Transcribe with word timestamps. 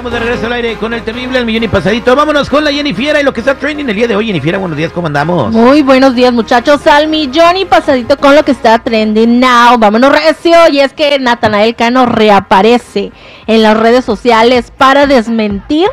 Estamos 0.00 0.18
de 0.18 0.26
regreso 0.26 0.46
al 0.46 0.52
aire 0.54 0.76
con 0.76 0.94
el 0.94 1.02
terrible 1.02 1.38
el 1.38 1.44
millón 1.44 1.64
y 1.64 1.68
pasadito. 1.68 2.16
Vámonos 2.16 2.48
con 2.48 2.64
la 2.64 2.72
Jennifiera 2.72 3.20
y 3.20 3.22
lo 3.22 3.34
que 3.34 3.40
está 3.40 3.58
trending 3.58 3.86
el 3.86 3.94
día 3.94 4.08
de 4.08 4.16
hoy. 4.16 4.28
Jennifiera, 4.28 4.56
buenos 4.56 4.78
días, 4.78 4.92
¿cómo 4.92 5.08
andamos? 5.08 5.52
Muy 5.52 5.82
buenos 5.82 6.14
días, 6.14 6.32
muchachos. 6.32 6.86
Al 6.86 7.06
millón 7.06 7.58
y 7.58 7.66
pasadito 7.66 8.16
con 8.16 8.34
lo 8.34 8.42
que 8.42 8.52
está 8.52 8.78
trending 8.78 9.38
now. 9.38 9.76
Vámonos 9.78 10.10
recio. 10.10 10.56
Y 10.72 10.80
es 10.80 10.94
que 10.94 11.18
Natanael 11.18 11.74
Cano 11.74 12.06
reaparece 12.06 13.12
en 13.46 13.62
las 13.62 13.76
redes 13.76 14.06
sociales 14.06 14.72
para 14.74 15.06
desmentir 15.06 15.88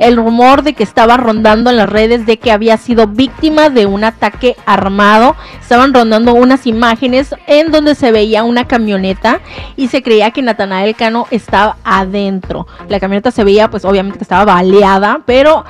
el 0.00 0.16
rumor 0.16 0.62
de 0.62 0.72
que 0.72 0.82
estaba 0.82 1.18
rondando 1.18 1.70
en 1.70 1.76
las 1.76 1.88
redes 1.88 2.24
de 2.26 2.38
que 2.38 2.50
había 2.50 2.78
sido 2.78 3.06
víctima 3.06 3.68
de 3.68 3.84
un 3.84 4.02
ataque 4.02 4.56
armado. 4.64 5.36
Estaban 5.60 5.92
rondando 5.92 6.32
unas 6.34 6.66
imágenes 6.66 7.34
en 7.46 7.70
donde 7.70 7.94
se 7.94 8.10
veía 8.10 8.42
una 8.42 8.66
camioneta 8.66 9.40
y 9.76 9.88
se 9.88 10.02
creía 10.02 10.30
que 10.30 10.40
Natanael 10.40 10.96
Cano 10.96 11.26
estaba 11.30 11.76
adentro. 11.84 12.66
La 12.88 12.98
camioneta 12.98 13.30
se 13.30 13.44
veía 13.44 13.68
pues 13.68 13.84
obviamente 13.84 14.18
que 14.18 14.24
estaba 14.24 14.46
baleada, 14.46 15.20
pero 15.26 15.66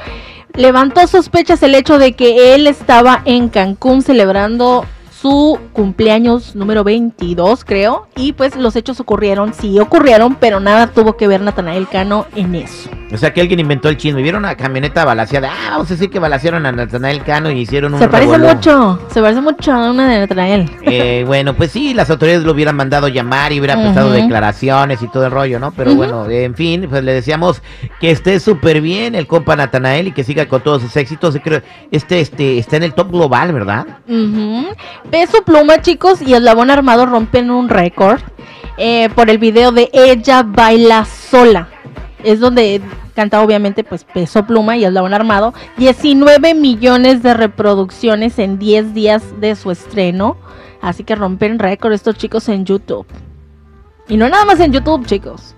levantó 0.55 1.07
sospechas 1.09 1.63
el 1.65 1.75
hecho 1.75 1.99
de 1.99 2.13
que 2.13 2.55
él 2.55 2.69
estaba 2.69 3.23
en 3.25 3.49
Cancún 3.49 4.03
celebrando 4.03 4.87
su 5.11 5.59
cumpleaños 5.73 6.55
número 6.55 6.85
22, 6.85 7.65
creo. 7.65 8.07
Y 8.15 8.33
pues 8.33 8.55
los 8.55 8.77
hechos 8.77 9.01
ocurrieron, 9.01 9.55
sí 9.55 9.81
ocurrieron, 9.81 10.37
pero 10.37 10.61
nada 10.61 10.87
tuvo 10.87 11.17
que 11.17 11.27
ver 11.27 11.41
Natanael 11.41 11.89
Cano 11.89 12.27
en 12.37 12.55
eso. 12.55 12.91
O 13.13 13.17
sea, 13.17 13.33
que 13.33 13.41
alguien 13.41 13.61
inventó 13.61 13.89
el 13.89 13.97
chisme. 13.97 14.23
Vieron 14.23 14.45
una 14.45 14.55
camioneta 14.57 15.05
balaseada. 15.05 15.51
Ah, 15.53 15.71
vamos 15.73 15.91
a 15.91 15.95
decir 15.95 16.11
que 16.11 16.19
balasearon 16.19 16.65
a 16.67 16.73
Natanael 16.73 17.23
Cano 17.23 17.51
y 17.51 17.61
hicieron 17.61 17.95
un. 17.95 18.01
Se 18.01 18.09
parece 18.09 18.39
mucho, 18.39 19.01
se 19.13 19.21
parece 19.21 19.41
mucho 19.41 19.73
a 19.73 19.91
una 19.91 20.09
de 20.09 20.19
Natanael. 20.21 20.71
Eh, 20.83 21.25
bueno, 21.27 21.55
pues 21.55 21.73
sí, 21.73 21.95
las 21.95 22.11
autoridades 22.11 22.45
lo 22.45 22.53
hubieran 22.53 22.77
mandado 22.77 23.09
llamar 23.09 23.53
y 23.53 23.59
hubiera 23.59 23.75
prestado 23.75 24.09
Ujú. 24.09 24.17
declaraciones 24.17 25.03
y 25.03 25.09
todo 25.09 25.27
el 25.27 25.33
rollo, 25.33 25.59
¿no? 25.59 25.73
Pero 25.73 25.95
bueno, 25.95 26.29
en 26.29 26.55
fin, 26.55 26.87
pues 26.89 27.03
le 27.03 27.13
decíamos 27.13 27.63
que 28.01 28.11
esté 28.11 28.41
súper 28.41 28.81
bien 28.81 29.15
el 29.15 29.27
compa 29.27 29.57
Natanael 29.57 30.09
y 30.09 30.13
que 30.13 30.25
siga 30.25 30.47
con 30.47 30.63
todos 30.63 30.83
sus 30.83 30.97
éxitos. 30.97 31.37
Este, 31.91 32.21
este, 32.21 32.59
está 32.59 32.77
en 32.77 32.85
el 32.85 32.95
top 32.95 33.11
global, 33.11 33.53
¿verdad? 33.53 33.87
Ujú. 34.09 34.67
Peso 35.11 35.43
Pluma, 35.45 35.81
chicos, 35.81 36.23
y 36.23 36.35
Eslabón 36.35 36.71
Armado 36.71 37.07
rompen 37.07 37.51
un 37.51 37.69
récord 37.69 38.21
eh, 38.79 39.09
por 39.15 39.31
el 39.31 39.39
video 39.39 39.73
de 39.73 39.91
Ella 39.93 40.43
Baila 40.43 41.05
Sola. 41.05 41.69
Es 42.25 42.41
donde 42.41 42.81
canta 43.15 43.43
obviamente 43.43 43.85
pues 43.85 44.05
Peso 44.05 44.47
Pluma 44.47 44.77
y 44.77 44.85
Eslabón 44.85 45.15
Armado. 45.15 45.55
19 45.79 46.55
millones 46.55 47.23
de 47.23 47.35
reproducciones 47.35 48.39
en 48.39 48.59
10 48.59 48.95
días 48.95 49.23
de 49.41 49.55
su 49.57 49.71
estreno. 49.71 50.37
Así 50.81 51.05
que 51.05 51.15
rompen 51.15 51.59
récord 51.59 51.93
estos 51.93 52.17
chicos 52.17 52.49
en 52.49 52.65
YouTube. 52.65 53.07
Y 54.09 54.17
no 54.17 54.29
nada 54.29 54.45
más 54.45 54.61
en 54.61 54.73
YouTube, 54.73 55.07
chicos. 55.07 55.55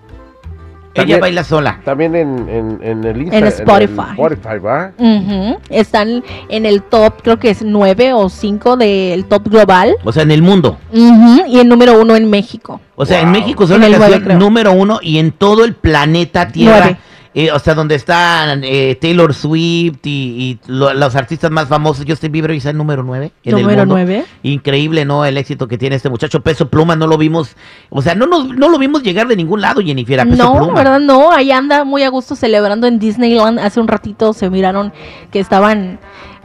Ella 0.95 1.03
También- 1.05 1.21
baila 1.21 1.45
sola. 1.45 1.81
También 1.85 2.15
en, 2.15 2.49
en, 2.51 2.79
en 2.83 3.05
el 3.05 3.23
Insta, 3.23 3.39
En 3.39 3.47
Spotify. 3.47 4.11
Spotify, 4.11 4.59
¿va? 4.59 4.93
Ujú. 4.99 5.59
Están 5.71 6.23
en 6.51 6.67
el 6.67 6.83
top, 6.83 7.23
creo 7.23 7.39
que 7.39 7.49
es 7.51 7.63
9 7.63 8.13
o 8.13 8.29
5 8.29 8.77
del 8.77 9.25
top 9.25 9.49
global. 9.49 9.95
O 10.05 10.13
sea, 10.13 10.23
en 10.23 10.31
el 10.33 10.43
mundo. 10.43 10.77
Ujú, 10.93 11.45
Y 11.49 11.59
el 11.61 11.69
número 11.69 11.99
uno 12.01 12.15
en 12.15 12.29
México. 12.29 12.81
O 12.95 13.07
sea, 13.07 13.21
en 13.21 13.33
Wow. 13.33 13.41
México 13.41 13.67
son 13.67 13.83
En 13.83 13.91
la 13.93 14.19
número 14.37 14.73
uno 14.73 14.99
y 15.03 15.19
en 15.19 15.33
todo 15.33 15.65
el 15.65 15.75
planeta 15.75 16.49
Tierra. 16.49 16.79
Nueve. 16.85 16.99
Eh, 17.35 17.51
o 17.51 17.59
sea, 17.59 17.75
donde 17.75 17.95
están 17.95 18.63
eh, 18.65 18.97
Taylor 19.01 19.33
Swift 19.33 19.99
y, 20.05 20.59
y 20.67 20.71
lo- 20.71 20.93
los 20.93 21.17
artistas 21.17 21.51
más 21.51 21.67
famosos, 21.69 22.05
Justin 22.07 22.31
Bieber, 22.33 22.51
y 22.53 22.59
está 22.59 22.71
en 22.71 22.77
número 22.79 23.03
9. 23.03 23.33
En 23.45 23.57
el 23.57 23.63
Número 23.63 23.81
mundo. 23.83 23.95
9. 23.95 24.25
Increíble, 24.43 25.05
¿no? 25.05 25.25
El 25.25 25.37
éxito 25.39 25.67
que 25.69 25.79
tiene 25.79 25.97
este 25.97 26.11
muchacho. 26.11 26.41
Peso 26.43 26.69
Pluma 26.69 26.95
no 26.97 27.07
lo 27.07 27.17
vimos. 27.19 27.57
O 27.91 28.03
sea, 28.03 28.15
no, 28.15 28.27
nos, 28.27 28.49
no 28.49 28.69
lo 28.69 28.79
vimos 28.79 29.03
llegar 29.03 29.29
de 29.29 29.37
ningún 29.37 29.61
lado, 29.61 29.81
Jennifer. 29.81 30.21
a 30.21 30.25
Peso 30.25 30.37
No, 30.37 30.57
Pluma. 30.59 30.75
¿verdad? 30.75 31.01
No, 31.01 31.31
ahí 31.33 31.51
anda 31.53 31.85
muy 31.85 32.03
a 32.03 32.11
gusto 32.11 32.37
celebrando 32.37 32.87
en 32.87 32.99
Disneyland. 32.99 33.59
Hace 33.59 33.81
un 33.81 33.89
ratito 33.89 34.33
se 34.33 34.51
miraron 34.51 34.93
que 35.31 35.41
estaban 35.41 35.99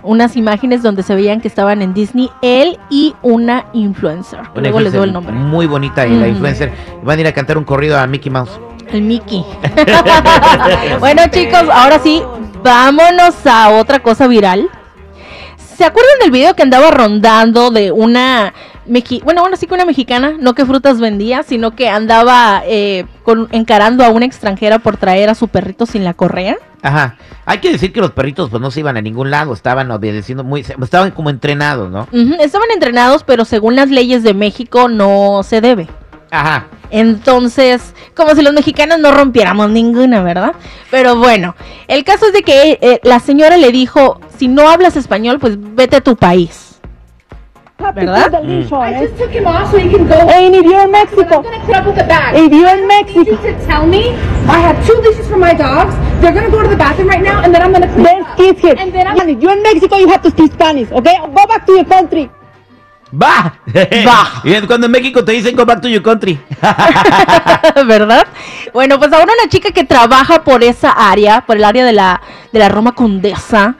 unas 0.03 0.37
imágenes 0.37 0.83
donde 0.83 1.03
se 1.03 1.15
veían 1.15 1.41
que 1.41 1.49
estaban 1.49 1.81
en 1.81 1.93
Disney 1.93 2.29
él 2.41 2.77
y 2.89 3.13
una 3.23 3.65
influencer. 3.73 4.39
Una 4.53 4.61
Luego 4.61 4.79
les 4.79 4.93
doy 4.93 5.03
el 5.03 5.11
nombre. 5.11 5.33
Muy 5.33 5.65
bonita 5.65 6.07
y 6.07 6.15
la 6.15 6.27
influencer. 6.29 6.71
Van 7.03 7.17
a 7.17 7.21
ir 7.21 7.27
a 7.27 7.33
cantar 7.33 7.57
un 7.57 7.65
corrido 7.65 7.99
a 7.99 8.07
Mickey 8.07 8.31
Mouse. 8.31 8.57
El 8.91 9.01
Mickey. 9.01 9.43
bueno, 10.99 11.21
chicos, 11.31 11.63
ahora 11.71 11.99
sí, 11.99 12.21
vámonos 12.63 13.35
a 13.45 13.69
otra 13.71 13.99
cosa 13.99 14.27
viral. 14.27 14.69
¿Se 15.57 15.85
acuerdan 15.85 16.19
del 16.21 16.31
video 16.31 16.55
que 16.55 16.63
andaba 16.63 16.89
rondando 16.89 17.69
de 17.69 17.91
una 17.91 18.53
mexi 18.87 19.21
bueno, 19.23 19.41
ahora 19.41 19.57
sí 19.57 19.67
que 19.67 19.73
una 19.75 19.85
mexicana, 19.85 20.33
no 20.39 20.55
que 20.55 20.65
frutas 20.65 20.99
vendía, 20.99 21.43
sino 21.43 21.75
que 21.75 21.89
andaba 21.89 22.63
eh, 22.65 23.05
con- 23.23 23.47
encarando 23.51 24.03
a 24.03 24.09
una 24.09 24.25
extranjera 24.25 24.79
por 24.79 24.97
traer 24.97 25.29
a 25.29 25.35
su 25.35 25.49
perrito 25.49 25.85
sin 25.85 26.03
la 26.03 26.13
correa? 26.15 26.55
Ajá. 26.81 27.17
Hay 27.45 27.59
que 27.59 27.71
decir 27.71 27.93
que 27.93 27.99
los 28.01 28.11
perritos 28.11 28.49
pues 28.49 28.61
no 28.61 28.71
se 28.71 28.79
iban 28.79 28.97
a 28.97 29.01
ningún 29.01 29.29
lado, 29.29 29.53
estaban 29.53 29.91
obedeciendo 29.91 30.43
muy, 30.43 30.61
estaban 30.61 31.11
como 31.11 31.29
entrenados, 31.29 31.91
¿no? 31.91 32.07
Estaban 32.39 32.69
entrenados, 32.73 33.23
pero 33.23 33.45
según 33.45 33.75
las 33.75 33.89
leyes 33.89 34.23
de 34.23 34.33
México 34.33 34.87
no 34.89 35.41
se 35.43 35.61
debe. 35.61 35.87
Ajá. 36.31 36.65
Entonces, 36.89 37.93
como 38.15 38.33
si 38.35 38.41
los 38.41 38.53
mexicanos 38.53 38.99
no 38.99 39.11
rompiéramos 39.11 39.69
ninguna, 39.69 40.21
¿verdad? 40.23 40.53
Pero 40.91 41.15
bueno, 41.17 41.55
el 41.87 42.03
caso 42.03 42.27
es 42.27 42.33
de 42.33 42.43
que 42.43 42.79
eh, 42.81 42.99
la 43.03 43.19
señora 43.19 43.57
le 43.57 43.71
dijo, 43.71 44.19
si 44.37 44.47
no 44.47 44.69
hablas 44.69 44.95
español, 44.95 45.39
pues 45.39 45.57
vete 45.57 45.97
a 45.97 46.01
tu 46.01 46.15
país. 46.15 46.79
¿Verdad? 47.93 48.41
I 48.43 48.93
Hey, 48.93 49.07
just 49.07 49.17
took 49.17 49.29
him 49.31 49.45
off 49.45 49.69
so 49.69 49.77
he 49.77 49.87
can 49.89 50.07
go. 50.07 50.15
and 50.15 50.55
if 50.55 50.63
you're 50.65 50.83
in 50.83 50.91
Mexico, 50.91 51.43
if 51.45 52.51
you're 52.51 52.75
in 52.75 52.87
Mexico, 52.87 53.37
tell 53.67 53.85
me 53.85 54.15
I 54.49 54.59
have 54.59 54.83
two 54.87 54.95
leashes 55.01 55.27
for 55.27 55.37
my 55.37 55.53
dogs. 55.53 55.93
They're 56.19 56.33
gonna 56.33 56.49
go 56.49 56.63
to 56.63 56.69
the 56.69 56.75
bathroom 56.75 57.07
right 57.09 57.21
now, 57.21 57.43
and 57.43 57.53
then 57.53 57.61
I'm 57.61 57.71
gonna 57.71 57.87
clean 57.93 58.03
there's 58.03 58.25
up. 58.25 58.37
kids 58.37 58.61
here. 58.61 58.75
And 58.77 58.91
then 58.91 59.05
I'm 59.05 59.29
if 59.29 59.39
you're 59.41 59.51
in 59.51 59.61
Mexico, 59.61 59.97
you 59.97 60.07
have 60.09 60.23
to 60.23 60.31
speak 60.31 60.53
Spanish, 60.53 60.91
okay? 60.91 61.17
Go 61.19 61.45
back 61.45 61.67
to 61.67 61.73
your 61.73 61.85
country. 61.85 62.31
¡Va! 63.13 63.59
Va. 64.07 64.41
Y 64.43 64.53
es 64.53 64.65
cuando 64.65 64.85
en 64.85 64.91
México 64.91 65.23
te 65.23 65.31
dicen 65.31 65.55
go 65.55 65.65
back 65.65 65.81
to 65.81 65.87
your 65.87 66.01
country. 66.03 66.39
¿Verdad? 67.87 68.27
Bueno, 68.73 68.99
pues 68.99 69.13
ahora 69.13 69.31
una 69.39 69.49
chica 69.49 69.71
que 69.71 69.83
trabaja 69.83 70.43
por 70.43 70.63
esa 70.63 70.91
área, 70.91 71.41
por 71.41 71.57
el 71.57 71.63
área 71.63 71.85
de 71.85 71.93
la, 71.93 72.21
de 72.51 72.59
la 72.59 72.69
Roma 72.69 72.93
Condesa, 72.93 73.75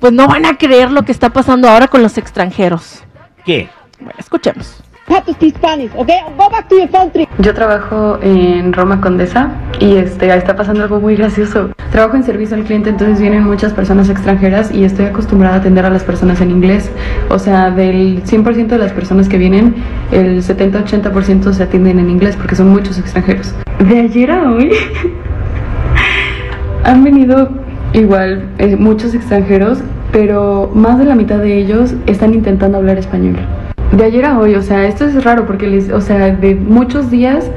pues 0.00 0.12
no 0.12 0.28
van 0.28 0.46
a 0.46 0.56
creer 0.56 0.90
lo 0.90 1.02
que 1.02 1.12
está 1.12 1.30
pasando 1.30 1.68
ahora 1.68 1.88
con 1.88 2.02
los 2.02 2.18
extranjeros. 2.18 3.02
¿Qué? 3.44 3.68
Bueno, 3.98 4.18
escuchemos. 4.18 4.82
You 5.08 5.14
have 5.14 5.24
to 5.26 5.34
speak 5.34 5.54
Spanish, 5.56 5.92
okay? 5.94 6.20
Go 6.36 6.50
back 6.50 6.68
to 6.68 6.74
your 6.74 6.90
country. 6.90 7.28
Yo 7.38 7.54
trabajo 7.54 8.18
en 8.22 8.72
Roma 8.72 9.00
Condesa 9.00 9.52
y 9.78 9.94
este, 9.98 10.32
ahí 10.32 10.38
está 10.38 10.56
pasando 10.56 10.82
algo 10.82 10.98
muy 10.98 11.14
gracioso. 11.14 11.70
Trabajo 11.92 12.16
en 12.16 12.24
servicio 12.24 12.56
al 12.56 12.64
cliente, 12.64 12.90
entonces 12.90 13.20
vienen 13.20 13.44
muchas 13.44 13.72
personas 13.72 14.08
extranjeras 14.08 14.72
y 14.72 14.82
estoy 14.82 15.06
acostumbrada 15.06 15.54
a 15.54 15.58
atender 15.58 15.86
a 15.86 15.90
las 15.90 16.02
personas 16.02 16.40
en 16.40 16.50
inglés. 16.50 16.90
O 17.30 17.38
sea, 17.38 17.70
del 17.70 18.24
100% 18.24 18.66
de 18.66 18.78
las 18.78 18.92
personas 18.92 19.28
que 19.28 19.38
vienen, 19.38 19.76
el 20.10 20.42
70-80% 20.42 21.52
se 21.52 21.62
atienden 21.62 22.00
en 22.00 22.10
inglés 22.10 22.36
porque 22.36 22.56
son 22.56 22.70
muchos 22.70 22.98
extranjeros. 22.98 23.54
De 23.78 24.00
ayer 24.00 24.28
a 24.32 24.50
hoy 24.50 24.72
han 26.84 27.04
venido 27.04 27.50
igual 27.92 28.48
eh, 28.58 28.74
muchos 28.74 29.14
extranjeros, 29.14 29.78
pero 30.10 30.68
más 30.74 30.98
de 30.98 31.04
la 31.04 31.14
mitad 31.14 31.38
de 31.38 31.58
ellos 31.58 31.94
están 32.06 32.34
intentando 32.34 32.78
hablar 32.78 32.98
español. 32.98 33.36
De 33.96 34.04
ayer 34.04 34.26
a 34.26 34.38
hoy, 34.38 34.54
o 34.56 34.60
sea, 34.60 34.86
esto 34.86 35.06
es 35.06 35.24
raro 35.24 35.46
porque, 35.46 35.66
les, 35.66 35.90
o 35.90 36.02
sea, 36.02 36.30
de 36.30 36.54
muchos 36.54 37.10
días, 37.10 37.50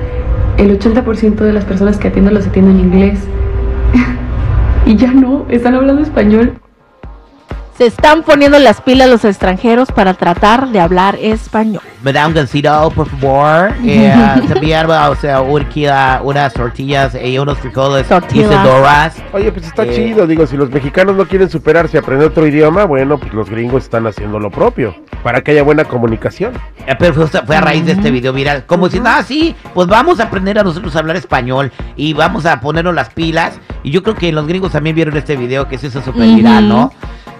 el 0.57 0.79
80% 0.79 1.35
de 1.35 1.51
las 1.51 1.65
personas 1.65 1.97
que 1.97 2.07
atiendo 2.07 2.31
los 2.31 2.47
atienden 2.47 2.79
en 2.79 2.85
inglés. 2.85 3.19
y 4.85 4.95
ya 4.95 5.11
no, 5.11 5.45
están 5.49 5.75
hablando 5.75 6.01
español. 6.01 6.53
Se 7.79 7.85
están 7.85 8.23
poniendo 8.23 8.59
las 8.59 8.81
pilas 8.81 9.09
los 9.09 9.23
extranjeros 9.23 9.89
para 9.89 10.13
tratar 10.13 10.67
de 10.67 10.81
hablar 10.81 11.15
español. 11.21 11.81
Me 12.03 12.11
da 12.11 12.27
un 12.27 12.33
gancito, 12.33 12.91
por 12.93 13.07
favor. 13.07 13.71
Eh, 13.85 14.13
también, 14.49 14.85
o 14.89 15.15
sea, 15.15 15.41
urquía, 15.41 16.19
unas 16.21 16.51
tortillas 16.53 17.15
y 17.23 17.39
unos 17.39 17.57
frijoles 17.59 18.05
Tortillas. 18.05 18.51
Isedoras. 18.51 19.15
Oye, 19.31 19.49
pues 19.53 19.67
está 19.67 19.83
Eh. 19.85 19.95
chido, 19.95 20.27
digo, 20.27 20.45
si 20.45 20.57
los 20.57 20.69
mexicanos 20.69 21.15
no 21.15 21.25
quieren 21.25 21.49
superarse 21.49 21.95
y 21.95 21.99
aprender 22.01 22.27
otro 22.27 22.45
idioma, 22.45 22.83
bueno, 22.83 23.17
pues 23.17 23.33
los 23.33 23.49
gringos 23.49 23.83
están 23.85 24.05
haciendo 24.07 24.41
lo 24.41 24.51
propio, 24.51 24.93
para 25.23 25.39
que 25.39 25.51
haya 25.51 25.63
buena 25.63 25.85
comunicación. 25.85 26.55
Eh, 26.85 26.97
Pero 26.99 27.13
fue, 27.13 27.27
fue 27.27 27.55
a 27.55 27.61
raíz 27.61 27.85
de 27.85 27.93
este 27.93 28.11
video 28.11 28.33
viral. 28.33 28.65
Como 28.65 28.87
diciendo, 28.87 29.09
ah, 29.09 29.23
sí, 29.23 29.55
pues 29.73 29.87
vamos 29.87 30.19
a 30.19 30.23
aprender 30.23 30.59
a 30.59 30.63
nosotros 30.65 30.93
a 30.97 30.99
hablar 30.99 31.15
español 31.15 31.71
y 31.95 32.11
vamos 32.11 32.45
a 32.45 32.59
ponernos 32.59 32.93
las 32.93 33.09
pilas. 33.11 33.57
Y 33.83 33.91
yo 33.91 34.03
creo 34.03 34.15
que 34.15 34.33
los 34.33 34.47
gringos 34.47 34.73
también 34.73 34.97
vieron 34.97 35.15
este 35.15 35.37
video 35.37 35.69
que 35.69 35.77
se 35.77 35.87
hizo 35.87 36.01
súper 36.01 36.27
viral, 36.27 36.65
Ujú. 36.65 36.73
¿no? 36.73 36.93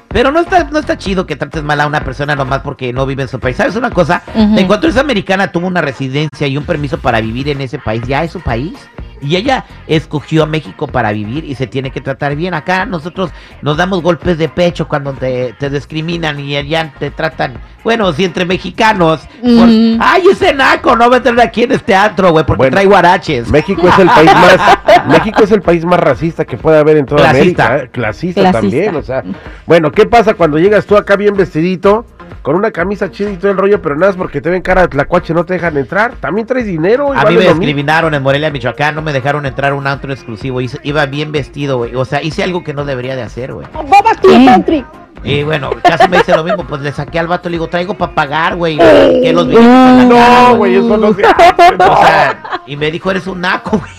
Pero 0.10 0.32
no 0.32 0.40
está, 0.40 0.64
no 0.66 0.80
está 0.80 0.98
chido 0.98 1.26
que 1.26 1.36
trates 1.36 1.64
mal 1.64 1.80
a 1.80 1.88
una 1.88 2.04
persona 2.04 2.36
nomás 2.36 2.62
porque 2.62 2.92
no 2.92 3.06
vive 3.06 3.24
en 3.24 3.30
su 3.30 3.40
país. 3.40 3.58
¿Sabes 3.58 3.76
una 3.76 3.92
cosa? 3.92 4.24
En 4.36 4.68
cuanto 4.68 4.88
esa 4.88 5.02
americana 5.02 5.52
tuvo 5.52 5.68
una 5.68 5.82
residencia 5.82 6.48
y 6.48 6.58
un 6.58 6.66
permiso 6.66 6.98
para 6.98 7.22
vivir 7.22 7.50
en 7.50 7.62
ese 7.62 7.78
país, 7.80 8.02
ya 8.08 8.24
es 8.24 8.32
su 8.32 8.42
país. 8.42 8.74
Y 9.22 9.36
ella 9.36 9.66
escogió 9.88 10.44
a 10.44 10.46
México 10.46 10.88
para 10.88 11.12
vivir 11.12 11.44
y 11.46 11.56
se 11.56 11.68
tiene 11.68 11.92
que 11.92 12.02
tratar 12.02 12.36
bien. 12.36 12.54
Acá 12.54 12.86
nosotros 12.86 13.32
nos 13.62 13.78
damos 13.78 14.02
golpes 14.02 14.38
de 14.38 14.50
pecho 14.50 14.88
cuando 14.88 15.14
te, 15.14 15.54
te 15.60 15.70
discriminan 15.70 16.40
y 16.40 16.56
allá 16.56 16.94
te 17.00 17.12
tratan, 17.12 17.54
bueno, 17.84 18.12
si 18.14 18.26
entre 18.26 18.46
mexicanos. 18.46 19.22
por. 19.42 19.70
Ay, 20.00 20.24
ese 20.32 20.54
naco, 20.54 20.96
no 20.96 21.10
va 21.10 21.18
a 21.18 21.22
tener 21.24 21.42
aquí 21.42 21.64
en 21.64 21.72
este 21.74 21.96
antro, 21.96 22.32
güey, 22.32 22.46
porque 22.46 22.60
Bueno, 22.60 22.74
trae 22.76 22.86
guaraches. 22.86 23.50
México 23.50 23.88
es 23.88 24.00
el 24.00 24.08
país 24.08 24.32
más 24.34 24.80
México 25.08 25.44
es 25.44 25.52
el 25.52 25.62
país 25.62 25.86
más 25.86 26.00
racista 26.00 26.46
que 26.46 26.58
puede 26.58 26.78
haber 26.80 26.98
en 26.98 27.06
toda 27.06 27.22
Clasista. 27.30 27.66
América, 27.66 27.86
¿eh? 27.86 27.90
clasista, 27.92 28.42
Clasista. 28.42 28.62
también, 28.62 28.96
o 28.96 29.02
sea, 29.02 29.24
bueno, 29.66 29.92
¿qué 29.92 30.06
pasa 30.06 30.34
cuando 30.34 30.58
llegas 30.60 30.86
tú 30.86 30.98
acá 30.98 31.16
bien 31.16 31.36
vestidito, 31.36 32.06
con 32.42 32.56
una 32.56 32.72
camisa 32.72 33.12
chida 33.12 33.32
y 33.32 33.38
todo 33.38 33.52
el 33.52 33.58
rollo, 33.58 33.82
pero 33.82 33.96
nada 33.96 34.08
más 34.12 34.18
porque 34.18 34.42
te 34.42 34.50
ven 34.50 34.62
cara 34.62 34.84
de 34.84 34.88
tlacuache 34.88 35.34
no 35.34 35.44
te 35.46 35.54
dejan 35.54 35.76
entrar? 35.78 36.14
También 36.20 36.48
traes 36.48 36.66
dinero, 36.66 37.14
y 37.14 37.18
A 37.18 37.26
mí 37.26 37.36
me 37.36 37.44
discriminaron 37.46 38.14
en 38.14 38.24
Morelia, 38.24 38.50
Michoacán, 38.50 38.96
no 38.96 39.02
me 39.02 39.12
dejaron 39.14 39.46
entrar 39.46 39.72
a 39.74 39.76
un 39.76 39.86
antro 39.88 40.12
exclusivo. 40.14 40.62
hice- 40.62 40.80
Iba 40.84 41.06
bien 41.06 41.32
vestido, 41.32 41.78
güey. 41.78 41.96
O 41.96 42.06
sea, 42.06 42.22
hice 42.24 42.44
algo 42.44 42.64
que 42.64 42.74
no 42.74 42.86
debería 42.86 43.16
de 43.16 43.22
hacer, 43.24 43.54
güey. 43.54 43.68
To 43.68 43.84
your 44.32 44.46
country. 44.46 44.86
Y 45.22 45.44
bueno, 45.44 45.72
casi 45.84 46.08
me 46.08 46.20
dice 46.20 46.34
lo 46.34 46.46
mismo, 46.46 46.64
pues 46.66 46.80
le 46.82 46.94
saqué 46.94 47.20
al 47.20 47.28
vato, 47.28 47.50
le 47.50 47.56
digo, 47.56 47.68
traigo 47.68 47.94
para 47.96 48.14
pagar, 48.16 48.56
güey. 48.56 48.78
Que 48.78 49.34
los 49.34 49.48
billetes 49.48 49.68
No, 50.08 50.56
güey, 50.56 50.76
eso 50.76 50.98
no 50.98 51.14
se 51.14 51.26
hace. 51.26 51.76
no. 51.78 51.92
O 51.94 51.98
sea, 51.98 52.62
y 52.66 52.78
me 52.78 52.90
dijo, 52.90 53.12
eres 53.12 53.28
un 53.28 53.42
naco, 53.42 53.72
güey. 53.78 53.92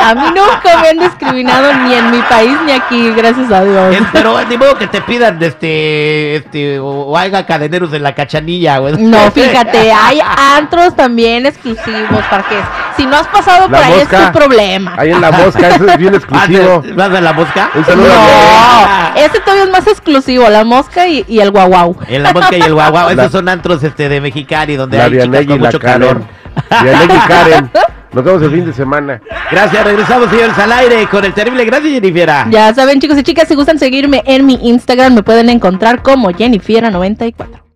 A 0.00 0.14
mí 0.14 0.22
nunca 0.34 0.78
me 0.82 0.88
han 0.88 0.98
discriminado 0.98 1.72
ni 1.84 1.94
en 1.94 2.10
mi 2.10 2.18
país 2.22 2.56
ni 2.66 2.72
aquí, 2.72 3.10
gracias 3.12 3.50
a 3.50 3.64
Dios. 3.64 3.94
Es- 3.96 4.02
Pero 4.12 4.38
ni 4.44 4.56
modo 4.56 4.76
que 4.76 4.86
te 4.86 5.00
pidan, 5.00 5.42
este, 5.42 6.36
este, 6.36 6.78
o, 6.78 6.86
o 7.06 7.16
haga 7.16 7.46
cadeneros 7.46 7.92
en 7.92 8.02
la 8.02 8.14
cachanilla, 8.14 8.78
güey. 8.78 8.96
No, 8.98 9.30
fíjate, 9.32 9.90
hay 9.92 10.20
antros 10.56 10.94
también 10.94 11.46
exclusivos 11.46 12.22
para 12.30 12.42
que 12.44 12.56
si 12.96 13.06
no 13.06 13.16
has 13.16 13.26
pasado 13.28 13.68
La 13.68 13.78
por 13.78 13.86
ahí 13.86 14.00
es 14.00 14.08
tu 14.08 14.32
problema. 14.32 14.94
Ahí 14.96 15.10
en 15.10 15.20
la 15.20 15.30
mosca, 15.32 15.68
eso 15.68 15.86
es 15.88 15.96
bien 15.98 16.14
exclusivo. 16.16 16.82
¿Vas 16.82 17.06
a- 17.06 17.08
¿Vas 17.08 17.18
a 17.18 17.20
la 17.20 17.32
mosca? 17.32 17.70
Un 17.74 17.84
saludo 17.84 18.12
a 18.12 19.12
No, 19.14 19.20
ese 19.20 19.40
todavía 19.40 19.64
es 19.64 19.70
más 19.70 19.86
exclusivo, 19.86 20.48
la 20.48 20.64
mosca 20.64 21.06
y, 21.08 21.24
y 21.28 21.40
el 21.40 21.50
guau 21.50 21.96
En 22.08 22.22
la 22.22 22.32
mosca 22.32 22.56
y 22.56 22.60
el 22.60 22.74
guaguao. 22.74 23.08
La- 23.14 23.22
Esos 23.22 23.32
son 23.32 23.48
antros 23.48 23.82
este, 23.82 24.08
de 24.08 24.20
Mexicali, 24.20 24.76
donde 24.76 24.98
la 24.98 25.04
hay 25.04 25.12
chicas 25.20 25.46
con 25.46 25.58
mucho 25.60 25.78
Karen. 25.80 26.00
calor. 26.00 26.22
Y 26.70 27.28
Karen. 27.28 27.70
Nos 28.12 28.24
vemos 28.24 28.42
el 28.42 28.50
fin 28.50 28.64
de 28.64 28.72
semana. 28.72 29.20
Gracias, 29.50 29.84
regresamos, 29.84 30.30
señores, 30.30 30.58
al 30.58 30.72
aire 30.72 31.06
con 31.10 31.24
el 31.24 31.34
terrible. 31.34 31.64
Gracias, 31.64 31.92
Jennifer. 31.92 32.30
Ya 32.50 32.72
saben, 32.74 33.00
chicos 33.00 33.18
y 33.18 33.22
chicas, 33.22 33.48
si 33.48 33.54
gustan 33.54 33.78
seguirme 33.78 34.22
en 34.26 34.46
mi 34.46 34.58
Instagram, 34.62 35.14
me 35.14 35.22
pueden 35.22 35.50
encontrar 35.50 36.02
como 36.02 36.30
Jennifiera94. 36.30 37.67